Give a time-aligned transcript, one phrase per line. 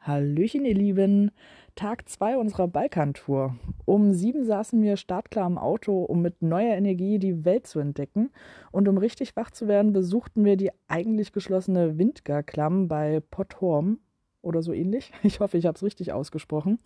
[0.00, 1.30] Hallöchen, ihr Lieben.
[1.74, 3.56] Tag 2 unserer Balkantour.
[3.86, 8.30] Um sieben saßen wir startklar im Auto, um mit neuer Energie die Welt zu entdecken.
[8.70, 14.00] Und um richtig wach zu werden, besuchten wir die eigentlich geschlossene Windgar-Klamm bei Potthorm
[14.42, 15.12] oder so ähnlich.
[15.22, 16.78] Ich hoffe, ich habe es richtig ausgesprochen.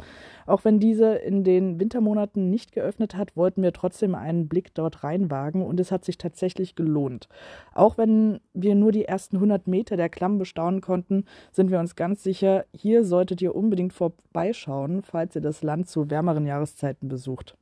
[0.47, 5.03] Auch wenn diese in den Wintermonaten nicht geöffnet hat, wollten wir trotzdem einen Blick dort
[5.03, 7.29] reinwagen und es hat sich tatsächlich gelohnt.
[7.73, 11.97] Auch wenn wir nur die ersten 100 Meter der Klamm bestaunen konnten, sind wir uns
[11.97, 17.57] ganz sicher, hier solltet ihr unbedingt vorbeischauen, falls ihr das Land zu wärmeren Jahreszeiten besucht.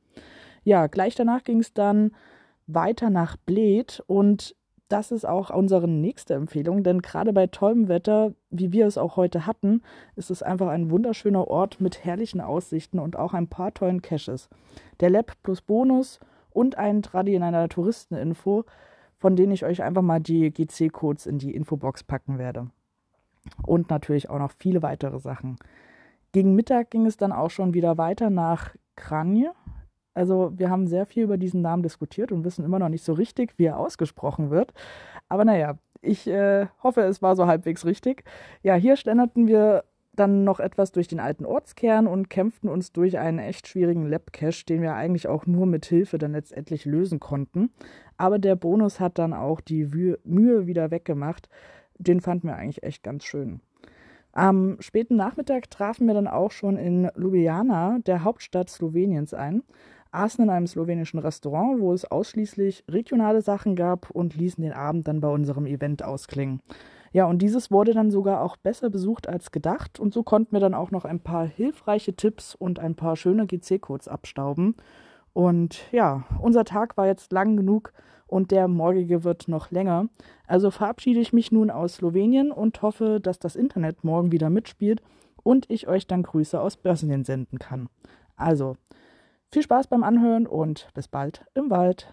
[0.63, 2.11] Ja, gleich danach ging es dann
[2.67, 4.55] weiter nach Bled und
[4.93, 9.17] das ist auch unsere nächste Empfehlung, denn gerade bei tollem Wetter, wie wir es auch
[9.17, 9.81] heute hatten,
[10.15, 14.49] ist es einfach ein wunderschöner Ort mit herrlichen Aussichten und auch ein paar tollen Caches.
[14.99, 16.19] Der Lab plus Bonus
[16.51, 18.65] und ein Tradi in einer Touristeninfo,
[19.17, 22.69] von denen ich euch einfach mal die GC-Codes in die Infobox packen werde.
[23.65, 25.55] Und natürlich auch noch viele weitere Sachen.
[26.33, 29.53] Gegen Mittag ging es dann auch schon wieder weiter nach Kranje
[30.13, 33.13] also wir haben sehr viel über diesen Namen diskutiert und wissen immer noch nicht so
[33.13, 34.73] richtig, wie er ausgesprochen wird.
[35.29, 38.23] Aber naja, ich äh, hoffe, es war so halbwegs richtig.
[38.61, 43.17] Ja, hier schlenderten wir dann noch etwas durch den alten Ortskern und kämpften uns durch
[43.17, 47.71] einen echt schwierigen Lab-Cache, den wir eigentlich auch nur mit Hilfe dann letztendlich lösen konnten.
[48.17, 51.49] Aber der Bonus hat dann auch die Mühe wieder weggemacht.
[51.97, 53.61] Den fanden wir eigentlich echt ganz schön.
[54.33, 59.63] Am späten Nachmittag trafen wir dann auch schon in Ljubljana, der Hauptstadt Sloweniens, ein
[60.13, 65.07] aßen in einem slowenischen Restaurant, wo es ausschließlich regionale Sachen gab und ließen den Abend
[65.07, 66.61] dann bei unserem Event ausklingen.
[67.11, 70.59] Ja, und dieses wurde dann sogar auch besser besucht als gedacht und so konnten wir
[70.59, 74.75] dann auch noch ein paar hilfreiche Tipps und ein paar schöne GC-Codes abstauben.
[75.33, 77.93] Und ja, unser Tag war jetzt lang genug
[78.25, 80.07] und der morgige wird noch länger.
[80.47, 85.03] Also verabschiede ich mich nun aus Slowenien und hoffe, dass das Internet morgen wieder mitspielt
[85.43, 87.89] und ich euch dann Grüße aus Börsenien senden kann.
[88.35, 88.75] Also,
[89.53, 92.11] viel Spaß beim Anhören und bis bald im Wald.